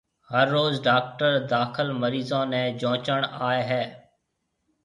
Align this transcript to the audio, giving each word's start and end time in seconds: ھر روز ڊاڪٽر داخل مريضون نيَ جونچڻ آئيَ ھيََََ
ھر 0.31 0.45
روز 0.55 0.73
ڊاڪٽر 0.87 1.33
داخل 1.53 1.89
مريضون 2.01 2.45
نيَ 2.53 2.63
جونچڻ 2.79 3.19
آئيَ 3.47 3.61
ھيََََ 3.71 3.83